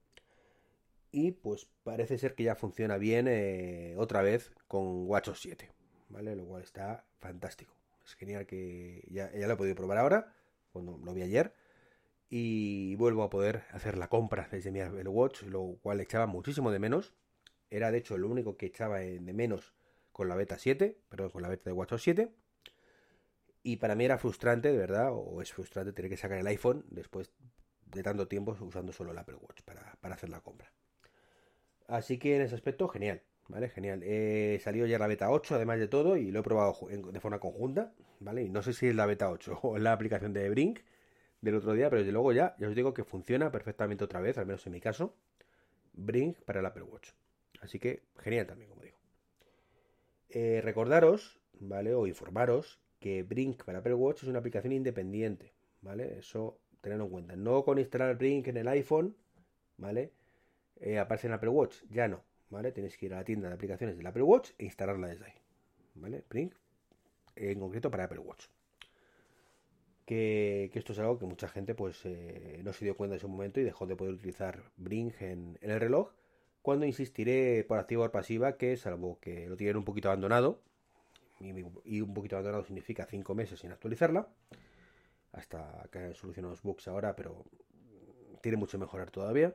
Y 1.12 1.32
pues 1.32 1.68
parece 1.84 2.18
ser 2.18 2.36
que 2.36 2.44
ya 2.44 2.56
funciona 2.56 2.98
bien 2.98 3.28
eh, 3.30 3.96
otra 3.98 4.22
vez 4.22 4.52
con 4.68 5.08
WatchOS 5.08 5.40
7, 5.42 5.72
¿vale? 6.10 6.36
Lo 6.36 6.46
cual 6.46 6.62
está 6.62 7.06
fantástico. 7.20 7.74
Es 8.06 8.14
genial 8.16 8.46
que 8.46 9.08
ya, 9.10 9.32
ya 9.34 9.48
lo 9.48 9.54
he 9.54 9.58
podido 9.58 9.76
probar 9.76 9.98
ahora, 9.98 10.34
cuando 10.76 10.98
lo 10.98 11.14
vi 11.14 11.22
ayer 11.22 11.54
y 12.30 12.96
vuelvo 12.96 13.24
a 13.24 13.30
poder 13.30 13.64
hacer 13.72 13.98
la 13.98 14.10
compra 14.10 14.50
desde 14.52 14.70
mi 14.70 14.82
Apple 14.82 15.08
Watch, 15.08 15.44
lo 15.44 15.78
cual 15.82 16.02
echaba 16.02 16.26
muchísimo 16.28 16.70
de 16.70 16.80
menos. 16.80 17.14
Era 17.70 17.92
de 17.92 18.00
hecho 18.00 18.18
lo 18.18 18.28
único 18.28 18.58
que 18.58 18.66
echaba 18.66 19.00
de 19.00 19.34
menos 19.34 19.74
con 20.12 20.28
la 20.28 20.36
beta 20.36 20.58
7, 20.58 21.00
perdón, 21.08 21.30
con 21.30 21.42
la 21.42 21.48
beta 21.48 21.70
de 21.70 21.72
WatchOS 21.72 22.04
7. 22.04 22.36
Y 23.64 23.78
para 23.78 23.96
mí 23.96 24.04
era 24.04 24.18
frustrante, 24.18 24.70
de 24.70 24.78
verdad, 24.78 25.12
o 25.14 25.42
es 25.42 25.54
frustrante 25.54 25.94
tener 25.94 26.10
que 26.10 26.18
sacar 26.18 26.38
el 26.38 26.48
iPhone 26.48 26.86
después 26.90 27.32
de 27.86 28.04
tanto 28.04 28.28
tiempo 28.28 28.56
usando 28.60 28.92
solo 28.92 29.12
el 29.12 29.18
Apple 29.18 29.36
Watch 29.36 29.62
para, 29.62 29.98
hacer 30.14 30.30
la 30.30 30.42
compra. 30.42 30.72
Así 31.88 32.18
que 32.18 32.36
en 32.36 32.42
ese 32.42 32.56
aspecto, 32.56 32.90
genial, 32.90 33.22
¿vale? 33.48 33.70
Genial. 33.70 34.04
He 34.04 34.60
salido 34.62 34.86
ya 34.88 35.00
la 35.00 35.08
beta 35.08 35.30
8, 35.32 35.56
además 35.56 35.80
de 35.80 35.88
todo, 35.88 36.18
y 36.18 36.32
lo 36.32 36.40
he 36.40 36.44
probado 36.44 36.78
de 36.90 37.20
forma 37.20 37.40
conjunta, 37.40 37.94
¿vale? 38.20 38.44
Y 38.44 38.50
no 38.50 38.62
sé 38.62 38.74
si 38.74 38.88
es 38.88 38.96
la 38.96 39.06
beta 39.06 39.30
8 39.30 39.60
o 39.64 39.78
la 39.78 39.94
aplicación 39.94 40.34
de 40.34 40.50
Brink 40.50 40.80
del 41.42 41.56
otro 41.56 41.74
día, 41.74 41.90
pero 41.90 42.00
desde 42.00 42.12
luego 42.12 42.32
ya, 42.34 42.56
ya 42.60 42.68
os 42.68 42.76
digo 42.76 42.94
que 42.94 43.04
funciona 43.04 43.52
perfectamente 43.52 44.04
otra 44.04 44.20
vez, 44.20 44.38
al 44.38 44.46
menos 44.46 44.66
en 44.66 44.74
mi 44.74 44.82
caso, 44.82 45.16
Brink 45.94 46.40
para 46.42 46.60
el 46.60 46.66
Apple 46.66 46.84
Watch. 46.84 47.12
Así 47.62 47.80
que 47.80 48.04
genial 48.20 48.48
también, 48.48 48.70
como 48.70 48.84
digo. 48.84 48.98
Eh, 50.30 50.62
recordaros, 50.64 51.40
¿vale? 51.60 51.94
O 51.94 52.08
informaros 52.08 52.80
que 53.00 53.24
Brink 53.24 53.64
para 53.64 53.80
Apple 53.80 53.94
Watch 53.94 54.24
es 54.24 54.30
una 54.30 54.40
aplicación 54.40 54.74
independiente, 54.74 55.54
¿vale? 55.82 56.18
Eso 56.20 56.60
tenerlo 56.82 57.06
en 57.06 57.12
cuenta. 57.12 57.36
No 57.36 57.64
con 57.64 57.80
instalar 57.80 58.18
Brink 58.18 58.48
en 58.48 58.58
el 58.58 58.68
iPhone, 58.68 59.16
¿vale? 59.78 60.12
Eh, 60.78 61.00
aparece 61.00 61.28
en 61.28 61.34
Apple 61.34 61.50
Watch, 61.50 61.78
ya 61.90 62.08
no, 62.08 62.24
¿vale? 62.56 62.72
Tenéis 62.72 62.98
que 62.98 63.08
ir 63.08 63.14
a 63.14 63.18
la 63.18 63.26
tienda 63.26 63.50
de 63.50 63.56
aplicaciones 63.56 63.98
del 63.98 64.08
Apple 64.08 64.24
Watch 64.24 64.52
e 64.58 64.64
instalarla 64.64 65.08
desde 65.08 65.26
ahí, 65.26 65.34
¿vale? 65.96 66.24
En 67.36 67.60
concreto 67.60 67.92
para 67.92 68.06
Apple 68.06 68.20
Watch. 68.20 68.46
Que, 70.06 70.72
esto 70.74 70.94
es 70.94 71.00
algo 71.00 71.20
que 71.20 71.26
mucha 71.26 71.50
gente 71.50 71.76
pues 71.76 72.00
eh, 72.06 72.62
no 72.64 72.72
se 72.72 72.86
dio 72.86 72.96
cuenta 72.96 73.16
en 73.16 73.20
su 73.20 73.28
momento 73.28 73.60
y 73.60 73.64
dejó 73.64 73.86
de 73.88 73.98
poder 73.98 74.14
utilizar 74.14 74.72
Brink 74.78 75.22
en, 75.22 75.58
el 75.62 75.80
reloj. 75.80 76.14
Cuando 76.62 76.86
insistiré 76.86 77.66
por 77.66 77.78
activa 77.78 78.06
o 78.06 78.12
pasiva 78.12 78.58
que 78.58 78.78
salvo 78.78 79.20
que 79.20 79.50
lo 79.50 79.58
tienen 79.58 79.76
un 79.76 79.84
poquito 79.84 80.08
abandonado, 80.08 80.62
y, 81.42 82.00
un 82.02 82.14
poquito 82.14 82.38
abandonado 82.38 82.64
significa 82.64 83.06
5 83.06 83.36
meses 83.36 83.60
sin 83.60 83.72
actualizarla, 83.72 84.30
hasta 85.34 85.90
que 85.92 86.14
solucionado 86.14 86.54
los 86.54 86.64
bugs 86.64 86.88
ahora, 86.88 87.18
pero 87.18 87.44
tiene 88.42 88.58
mucho 88.58 88.80
mejorar 88.80 89.12
todavía. 89.12 89.54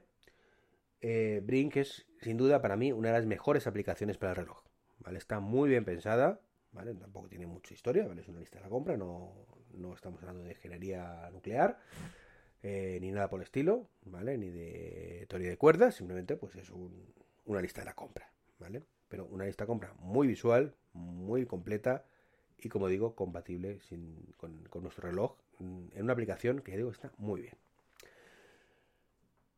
Eh, 1.00 1.40
Brink 1.44 1.76
es 1.76 2.06
sin 2.20 2.36
duda 2.36 2.60
para 2.60 2.76
mí 2.76 2.92
una 2.92 3.08
de 3.08 3.14
las 3.14 3.26
mejores 3.26 3.66
aplicaciones 3.66 4.18
para 4.18 4.32
el 4.32 4.36
reloj. 4.36 4.62
¿vale? 5.00 5.18
Está 5.18 5.40
muy 5.40 5.68
bien 5.68 5.84
pensada, 5.84 6.40
¿vale? 6.72 6.94
Tampoco 6.94 7.28
tiene 7.28 7.46
mucha 7.46 7.74
historia, 7.74 8.06
¿vale? 8.06 8.20
Es 8.20 8.28
una 8.28 8.40
lista 8.40 8.58
de 8.58 8.64
la 8.64 8.70
compra, 8.70 8.96
no, 8.96 9.46
estamos 9.94 10.20
hablando 10.22 10.44
de 10.44 10.50
ingeniería 10.50 11.28
nuclear, 11.32 11.78
eh, 12.62 12.98
ni 13.00 13.10
nada 13.10 13.28
por 13.28 13.40
el 13.40 13.44
estilo, 13.44 13.88
¿vale? 14.04 14.36
Ni 14.38 14.50
de 14.50 15.26
teoría 15.28 15.48
de 15.48 15.56
cuerdas, 15.56 15.94
simplemente 15.94 16.36
pues 16.36 16.54
es 16.56 16.70
una 17.44 17.60
lista 17.60 17.80
de 17.80 17.86
la 17.86 17.94
compra, 17.94 18.30
¿vale? 18.58 18.82
Pero 19.08 19.26
una 19.26 19.46
lista 19.46 19.64
de 19.64 19.68
compra 19.68 19.94
muy 19.98 20.28
visual, 20.28 20.74
muy 20.92 21.46
completa 21.46 22.04
y 22.58 22.68
como 22.68 22.88
digo, 22.88 23.14
compatible 23.14 23.78
con, 24.36 24.82
nuestro 24.82 25.08
reloj 25.08 25.36
en 25.58 26.02
una 26.02 26.12
aplicación 26.12 26.60
que 26.60 26.76
digo 26.76 26.90
está 26.90 27.10
muy 27.16 27.42
bien. 27.42 27.54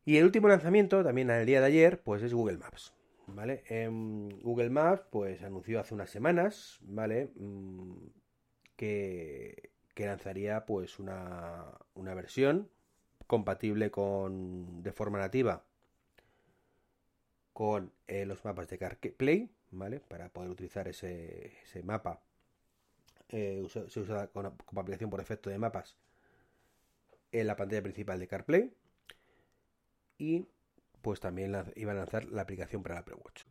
Y 0.05 0.17
el 0.17 0.25
último 0.25 0.47
lanzamiento, 0.47 1.03
también 1.03 1.29
el 1.29 1.45
día 1.45 1.61
de 1.61 1.67
ayer, 1.67 2.01
pues 2.01 2.21
es 2.23 2.33
Google 2.33 2.57
Maps. 2.57 2.93
¿vale? 3.27 3.63
En 3.67 4.29
Google 4.41 4.69
Maps, 4.69 5.03
pues 5.09 5.41
anunció 5.43 5.79
hace 5.79 5.93
unas 5.93 6.09
semanas, 6.09 6.79
¿vale? 6.81 7.31
Mm, 7.35 8.07
que, 8.75 9.71
lanzaría 9.95 10.65
pues 10.65 10.99
una, 10.99 11.77
versión 11.95 12.69
compatible 13.27 13.91
con 13.91 14.83
de 14.83 14.91
forma 14.91 15.19
nativa 15.19 15.63
con 17.53 17.93
eh, 18.07 18.25
los 18.25 18.43
mapas 18.43 18.67
de 18.67 18.77
CarPlay, 18.79 19.49
¿vale? 19.71 19.99
Para 19.99 20.29
poder 20.29 20.49
utilizar 20.49 20.87
ese, 20.87 21.53
mapa. 21.83 22.21
Eh, 23.29 23.65
se 23.69 23.99
usa 23.99 24.27
como 24.27 24.81
aplicación 24.81 25.09
por 25.09 25.21
efecto 25.21 25.49
de 25.49 25.57
mapas 25.57 25.97
en 27.31 27.47
la 27.47 27.55
pantalla 27.55 27.81
principal 27.81 28.19
de 28.19 28.27
CarPlay. 28.27 28.73
Y 30.17 30.47
pues 31.01 31.19
también 31.19 31.55
iba 31.75 31.91
a 31.91 31.95
lanzar 31.95 32.25
la 32.25 32.43
aplicación 32.43 32.81
para 32.81 32.95
el 32.95 32.99
Apple 33.01 33.15
Watch. 33.15 33.43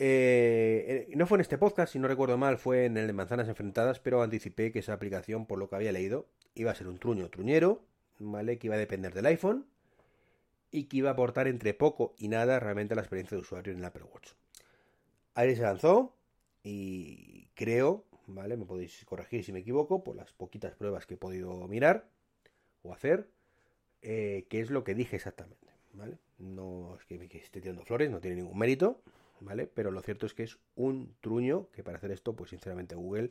Eh, 0.00 1.10
no 1.16 1.26
fue 1.26 1.38
en 1.38 1.40
este 1.40 1.58
podcast, 1.58 1.92
si 1.92 1.98
no 1.98 2.06
recuerdo 2.06 2.38
mal, 2.38 2.58
fue 2.58 2.84
en 2.84 2.96
el 2.96 3.08
de 3.08 3.12
Manzanas 3.12 3.48
Enfrentadas, 3.48 3.98
pero 3.98 4.22
anticipé 4.22 4.70
que 4.70 4.78
esa 4.78 4.92
aplicación, 4.92 5.46
por 5.46 5.58
lo 5.58 5.68
que 5.68 5.74
había 5.76 5.90
leído, 5.90 6.28
iba 6.54 6.70
a 6.70 6.74
ser 6.74 6.86
un 6.86 6.98
truño 6.98 7.28
truñero, 7.28 7.82
¿vale? 8.18 8.58
Que 8.58 8.68
iba 8.68 8.76
a 8.76 8.78
depender 8.78 9.12
del 9.12 9.26
iPhone 9.26 9.66
y 10.70 10.84
que 10.84 10.98
iba 10.98 11.10
a 11.10 11.12
aportar 11.14 11.48
entre 11.48 11.74
poco 11.74 12.14
y 12.18 12.28
nada 12.28 12.60
realmente 12.60 12.94
a 12.94 12.96
la 12.96 13.02
experiencia 13.02 13.36
de 13.36 13.42
usuario 13.42 13.72
en 13.72 13.80
el 13.80 13.84
Apple 13.84 14.04
Watch. 14.04 14.32
Ahí 15.34 15.56
se 15.56 15.62
lanzó 15.62 16.16
y 16.62 17.48
creo, 17.54 18.04
¿vale? 18.26 18.56
Me 18.56 18.66
podéis 18.66 19.04
corregir 19.04 19.44
si 19.44 19.52
me 19.52 19.60
equivoco 19.60 20.04
por 20.04 20.14
las 20.14 20.32
poquitas 20.32 20.74
pruebas 20.76 21.06
que 21.06 21.14
he 21.14 21.18
podido 21.18 21.66
mirar 21.66 22.08
o 22.82 22.92
hacer 22.92 23.28
eh, 24.02 24.46
qué 24.48 24.60
es 24.60 24.70
lo 24.70 24.84
que 24.84 24.94
dije 24.94 25.16
exactamente, 25.16 25.72
¿vale? 25.92 26.18
No 26.38 26.96
es 26.96 27.04
que 27.04 27.18
me 27.18 27.26
esté 27.26 27.60
tirando 27.60 27.84
flores, 27.84 28.10
no 28.10 28.20
tiene 28.20 28.36
ningún 28.36 28.58
mérito, 28.58 29.02
¿vale? 29.40 29.66
Pero 29.66 29.90
lo 29.90 30.00
cierto 30.02 30.26
es 30.26 30.34
que 30.34 30.44
es 30.44 30.58
un 30.76 31.16
truño 31.20 31.68
que 31.72 31.82
para 31.82 31.98
hacer 31.98 32.10
esto, 32.10 32.34
pues 32.34 32.50
sinceramente 32.50 32.94
Google, 32.94 33.30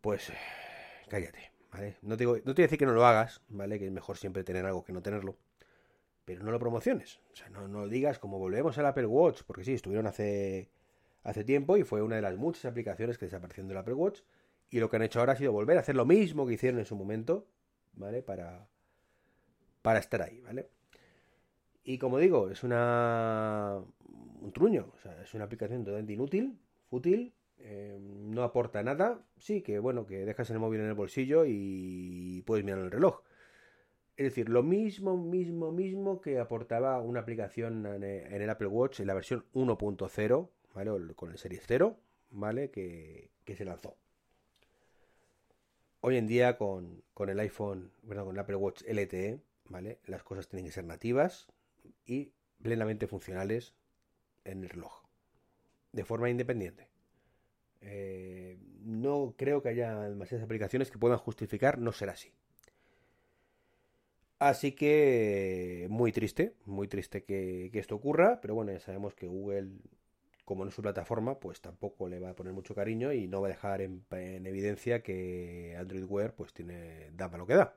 pues 0.00 0.32
cállate, 1.08 1.52
¿vale? 1.72 1.96
No 2.02 2.16
te, 2.16 2.24
no 2.24 2.34
te 2.34 2.42
voy 2.42 2.62
a 2.62 2.66
decir 2.66 2.78
que 2.78 2.86
no 2.86 2.92
lo 2.92 3.04
hagas, 3.04 3.42
¿vale? 3.48 3.78
Que 3.78 3.86
es 3.86 3.92
mejor 3.92 4.16
siempre 4.16 4.44
tener 4.44 4.64
algo 4.66 4.84
que 4.84 4.92
no 4.92 5.02
tenerlo, 5.02 5.36
pero 6.24 6.42
no 6.42 6.50
lo 6.50 6.58
promociones, 6.58 7.20
o 7.32 7.36
sea, 7.36 7.48
no, 7.48 7.66
no 7.68 7.88
digas 7.88 8.18
como 8.18 8.38
volvemos 8.38 8.78
al 8.78 8.86
Apple 8.86 9.06
Watch, 9.06 9.42
porque 9.46 9.64
sí, 9.64 9.74
estuvieron 9.74 10.06
hace, 10.06 10.70
hace 11.24 11.42
tiempo 11.42 11.76
y 11.76 11.82
fue 11.82 12.02
una 12.02 12.16
de 12.16 12.22
las 12.22 12.36
muchas 12.36 12.66
aplicaciones 12.66 13.18
que 13.18 13.26
desaparecieron 13.26 13.68
del 13.68 13.78
Apple 13.78 13.94
Watch, 13.94 14.20
y 14.70 14.80
lo 14.80 14.90
que 14.90 14.96
han 14.96 15.02
hecho 15.02 15.20
ahora 15.20 15.32
ha 15.32 15.36
sido 15.36 15.52
volver 15.52 15.78
a 15.78 15.80
hacer 15.80 15.96
lo 15.96 16.04
mismo 16.04 16.46
que 16.46 16.54
hicieron 16.54 16.78
en 16.78 16.86
su 16.86 16.94
momento, 16.94 17.46
¿vale? 17.94 18.22
Para 18.22 18.68
para 19.82 19.98
estar 19.98 20.22
ahí, 20.22 20.40
¿vale? 20.40 20.68
Y 21.84 21.98
como 21.98 22.18
digo, 22.18 22.50
es 22.50 22.62
una 22.64 23.80
un 24.40 24.52
truño, 24.52 24.90
o 24.94 24.98
sea, 24.98 25.22
es 25.22 25.34
una 25.34 25.44
aplicación 25.44 25.84
totalmente 25.84 26.12
inútil, 26.12 26.58
fútil, 26.88 27.32
eh, 27.58 27.98
no 28.00 28.42
aporta 28.42 28.82
nada, 28.82 29.24
sí, 29.38 29.62
que 29.62 29.78
bueno, 29.78 30.06
que 30.06 30.24
dejas 30.24 30.50
el 30.50 30.58
móvil 30.58 30.80
en 30.80 30.86
el 30.86 30.94
bolsillo 30.94 31.44
y 31.46 32.42
puedes 32.46 32.64
mirar 32.64 32.80
el 32.80 32.90
reloj. 32.90 33.22
Es 34.16 34.24
decir, 34.24 34.48
lo 34.48 34.62
mismo, 34.62 35.16
mismo, 35.16 35.70
mismo 35.70 36.20
que 36.20 36.38
aportaba 36.40 37.00
una 37.00 37.20
aplicación 37.20 37.86
en 37.86 38.02
el 38.02 38.50
Apple 38.50 38.66
Watch 38.66 39.00
en 39.00 39.06
la 39.06 39.14
versión 39.14 39.44
1.0, 39.54 40.48
¿vale? 40.74 41.14
Con 41.14 41.30
el 41.30 41.38
Series 41.38 41.62
0, 41.66 41.96
¿vale? 42.30 42.70
Que, 42.70 43.30
que 43.44 43.54
se 43.54 43.64
lanzó. 43.64 43.96
Hoy 46.00 46.16
en 46.16 46.26
día 46.26 46.56
con, 46.56 47.02
con 47.14 47.28
el 47.28 47.38
iPhone, 47.40 47.92
bueno, 48.02 48.24
con 48.24 48.34
el 48.34 48.40
Apple 48.40 48.56
Watch 48.56 48.82
LTE, 48.88 49.40
Las 50.06 50.22
cosas 50.22 50.48
tienen 50.48 50.66
que 50.66 50.72
ser 50.72 50.84
nativas 50.84 51.48
y 52.04 52.32
plenamente 52.62 53.06
funcionales 53.06 53.74
en 54.44 54.62
el 54.62 54.70
reloj, 54.70 55.04
de 55.92 56.04
forma 56.04 56.30
independiente. 56.30 56.88
Eh, 57.80 58.58
no 58.82 59.34
creo 59.36 59.62
que 59.62 59.68
haya 59.68 60.00
demasiadas 60.00 60.44
aplicaciones 60.44 60.90
que 60.90 60.98
puedan 60.98 61.18
justificar 61.18 61.78
no 61.78 61.92
ser 61.92 62.10
así. 62.10 62.32
Así 64.38 64.72
que 64.72 65.86
muy 65.90 66.12
triste, 66.12 66.54
muy 66.64 66.86
triste 66.86 67.24
que, 67.24 67.70
esto 67.74 67.96
ocurra, 67.96 68.40
pero 68.40 68.54
bueno, 68.54 68.72
ya 68.72 68.78
sabemos 68.78 69.14
que 69.14 69.26
Google, 69.26 69.70
como 70.44 70.64
no 70.64 70.68
es 70.68 70.76
su 70.76 70.82
plataforma, 70.82 71.40
pues 71.40 71.60
tampoco 71.60 72.08
le 72.08 72.20
va 72.20 72.30
a 72.30 72.36
poner 72.36 72.52
mucho 72.52 72.74
cariño 72.74 73.12
y 73.12 73.26
no 73.26 73.40
va 73.40 73.48
a 73.48 73.50
dejar 73.50 73.80
en, 73.82 74.04
evidencia 74.46 75.02
que 75.02 75.76
Android 75.76 76.04
Wear 76.04 76.34
pues 76.34 76.52
tiene, 76.52 77.10
da 77.12 77.28
para 77.28 77.38
lo 77.38 77.46
que 77.46 77.54
da. 77.54 77.76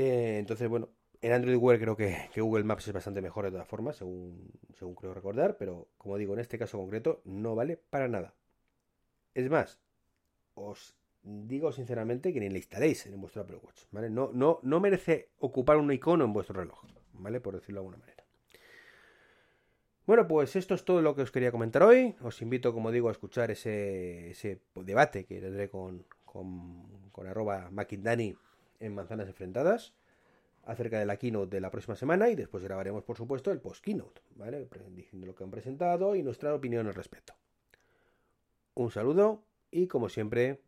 Eh, 0.00 0.38
entonces, 0.38 0.68
bueno, 0.68 0.90
en 1.20 1.32
Android 1.32 1.56
Wear 1.56 1.80
creo 1.80 1.96
que, 1.96 2.28
Google 2.36 2.62
Maps 2.62 2.86
es 2.86 2.94
bastante 2.94 3.20
mejor 3.20 3.46
de 3.46 3.50
todas 3.50 3.66
formas, 3.66 3.96
según, 3.96 4.52
según 4.72 4.94
creo 4.94 5.12
recordar, 5.12 5.56
pero 5.58 5.88
como 5.98 6.16
digo, 6.16 6.34
en 6.34 6.38
este 6.38 6.56
caso 6.56 6.78
concreto 6.78 7.20
no 7.24 7.56
vale 7.56 7.76
para 7.76 8.06
nada. 8.06 8.32
Es 9.34 9.50
más, 9.50 9.80
os 10.54 10.94
digo 11.22 11.72
sinceramente 11.72 12.32
que 12.32 12.38
ni 12.38 12.48
le 12.48 12.58
instaléis 12.58 13.06
en 13.06 13.20
vuestro 13.20 13.42
Apple 13.42 13.58
Watch. 13.60 13.86
No, 13.90 14.80
merece 14.80 15.30
ocupar 15.40 15.78
un 15.78 15.90
icono 15.90 16.24
en 16.24 16.32
vuestro 16.32 16.60
reloj, 16.60 16.80
¿vale? 17.14 17.40
Por 17.40 17.54
decirlo 17.56 17.80
de 17.80 17.86
alguna 17.86 17.98
manera. 17.98 18.24
Bueno, 20.06 20.28
pues 20.28 20.54
esto 20.54 20.76
es 20.76 20.84
todo 20.84 21.02
lo 21.02 21.16
que 21.16 21.22
os 21.22 21.32
quería 21.32 21.50
comentar 21.50 21.82
hoy. 21.82 22.14
Os 22.20 22.40
invito, 22.40 22.72
como 22.72 22.92
digo, 22.92 23.08
a 23.08 23.12
escuchar 23.12 23.50
ese, 23.50 24.60
debate 24.76 25.24
que 25.24 25.40
tendré 25.40 25.68
con, 25.68 26.06
con, 26.24 27.10
con 27.10 27.26
arroba 27.26 27.68
en 28.80 28.94
Manzanas 28.94 29.28
Enfrentadas 29.28 29.94
acerca 30.64 30.98
de 30.98 31.06
la 31.06 31.16
keynote 31.16 31.56
de 31.56 31.60
la 31.60 31.70
próxima 31.70 31.96
semana 31.96 32.28
y 32.28 32.34
después 32.34 32.62
grabaremos, 32.62 33.02
por 33.02 33.16
supuesto, 33.16 33.50
el 33.50 33.60
post-keynote, 33.60 34.20
¿vale? 34.36 34.68
Diciendo 34.90 35.26
lo 35.26 35.34
que 35.34 35.44
han 35.44 35.50
presentado 35.50 36.14
y 36.14 36.22
nuestra 36.22 36.54
opinión 36.54 36.86
al 36.86 36.94
respecto. 36.94 37.34
Un 38.74 38.90
saludo 38.90 39.44
y, 39.70 39.86
como 39.86 40.08
siempre, 40.08 40.60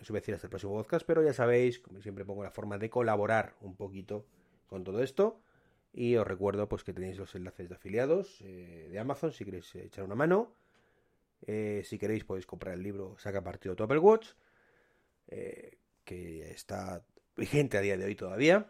os 0.00 0.08
iba 0.08 0.18
a 0.18 0.20
decir 0.20 0.34
hasta 0.34 0.46
el 0.46 0.50
próximo 0.50 0.74
podcast, 0.74 1.04
pero 1.04 1.22
ya 1.24 1.32
sabéis, 1.32 1.80
como 1.80 2.00
siempre 2.00 2.24
pongo 2.24 2.42
la 2.44 2.50
forma 2.50 2.78
de 2.78 2.88
colaborar 2.88 3.56
un 3.60 3.74
poquito 3.74 4.26
con 4.68 4.84
todo 4.84 5.02
esto. 5.02 5.40
Y 5.92 6.16
os 6.16 6.26
recuerdo 6.26 6.68
pues 6.68 6.84
que 6.84 6.92
tenéis 6.92 7.18
los 7.18 7.34
enlaces 7.34 7.68
de 7.68 7.74
afiliados 7.74 8.40
eh, 8.42 8.88
de 8.90 8.98
Amazon 8.98 9.32
si 9.32 9.44
queréis 9.44 9.74
echar 9.74 10.04
una 10.04 10.14
mano. 10.14 10.54
Eh, 11.46 11.82
si 11.84 11.98
queréis 11.98 12.24
podéis 12.24 12.46
comprar 12.46 12.74
el 12.74 12.82
libro 12.82 13.16
Saca 13.18 13.42
partido 13.42 13.74
Apple 13.78 13.98
Watch, 13.98 14.28
eh, 15.28 15.78
que 16.04 16.50
está 16.50 17.02
vigente 17.38 17.78
a 17.78 17.80
día 17.80 17.96
de 17.96 18.04
hoy 18.04 18.14
todavía. 18.14 18.66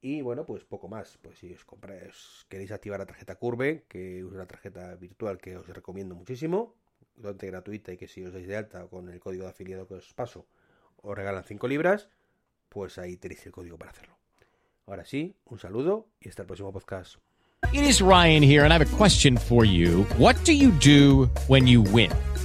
Y 0.00 0.22
bueno, 0.22 0.44
pues 0.44 0.64
poco 0.64 0.88
más. 0.88 1.18
Pues 1.22 1.38
si 1.38 1.52
os 1.52 1.64
compráis, 1.64 2.46
queréis 2.48 2.72
activar 2.72 2.98
la 2.98 3.06
tarjeta 3.06 3.36
Curve, 3.36 3.84
que 3.88 4.18
es 4.18 4.24
una 4.24 4.46
tarjeta 4.46 4.94
virtual 4.96 5.38
que 5.38 5.56
os 5.56 5.68
recomiendo 5.68 6.14
muchísimo, 6.14 6.74
totalmente 7.14 7.46
gratuita 7.46 7.92
y 7.92 7.96
que 7.96 8.08
si 8.08 8.24
os 8.24 8.32
dais 8.32 8.46
de 8.46 8.56
alta 8.56 8.86
con 8.86 9.08
el 9.08 9.20
código 9.20 9.44
de 9.44 9.50
afiliado 9.50 9.86
que 9.86 9.94
os 9.94 10.14
paso, 10.14 10.46
os 11.02 11.16
regalan 11.16 11.44
5 11.44 11.68
libras, 11.68 12.08
pues 12.68 12.98
ahí 12.98 13.16
tenéis 13.16 13.44
el 13.46 13.52
código 13.52 13.76
para 13.76 13.90
hacerlo. 13.90 14.16
Ahora 14.86 15.04
sí, 15.04 15.36
un 15.44 15.58
saludo 15.58 16.08
y 16.20 16.28
hasta 16.28 16.42
el 16.42 16.46
próximo 16.46 16.72
podcast. 16.72 17.16
It 17.72 17.82
is 17.82 18.00
Ryan 18.00 18.42
here, 18.42 18.64
and 18.64 18.72
I 18.72 18.78
have 18.78 18.86
a 18.86 18.96
question 18.96 19.36
for 19.36 19.64
you. 19.64 20.06
What 20.16 20.36
do 20.44 20.52
you 20.52 20.70
do 20.70 21.28
when 21.48 21.66
you 21.66 21.82
win? 21.82 22.10